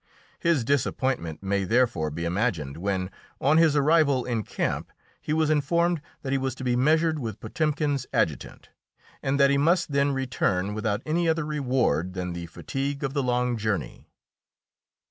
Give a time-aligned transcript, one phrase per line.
[0.39, 6.01] His disappointment may therefore be imagined when, on his arrival in camp, he was informed
[6.23, 8.69] that he was to be measured with Potemkin's adjutant,
[9.21, 13.21] and that he must then return without any other reward than the fatigue of the
[13.21, 14.07] long journey.